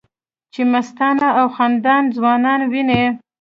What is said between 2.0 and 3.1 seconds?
ځوانان وینې